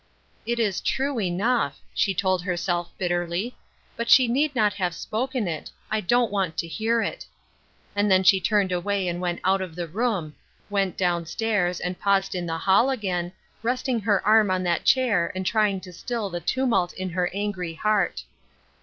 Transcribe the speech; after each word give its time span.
"It 0.47 0.57
is 0.57 0.81
true 0.81 1.19
enough," 1.19 1.79
she 1.93 2.15
told 2.15 2.41
herself, 2.41 2.89
bitterly." 2.97 3.55
But 3.95 4.09
she 4.09 4.27
need 4.27 4.55
not 4.55 4.73
havf* 4.73 4.93
spoken 4.95 5.47
it— 5.47 5.69
I 5.91 6.01
don't 6.01 6.31
want 6.31 6.57
to 6.57 6.67
hear 6.67 7.03
it." 7.03 7.27
And 7.95 8.09
thed 8.09 8.25
she 8.25 8.41
turned 8.41 8.71
away 8.71 9.07
and 9.07 9.21
went 9.21 9.41
out 9.43 9.61
of 9.61 9.75
the 9.75 9.85
room— 9.87 10.33
went 10.71 10.97
down 10.97 11.27
stairs, 11.27 11.79
and 11.79 11.99
paused 11.99 12.33
in 12.33 12.47
the 12.47 12.59
baU 12.65 12.89
again. 12.89 13.25
Rer 13.61 13.73
Cross 13.77 13.81
Seems 13.83 13.97
Heavy. 14.01 14.01
17 14.01 14.01
resting 14.01 14.05
her 14.07 14.27
arm 14.27 14.49
on 14.49 14.63
that 14.63 14.85
chair 14.85 15.31
and 15.35 15.45
trying 15.45 15.79
to 15.81 15.93
still 15.93 16.31
the 16.31 16.39
tumult 16.39 16.93
in 16.93 17.11
her 17.11 17.29
angrj 17.31 17.77
heart. 17.77 18.23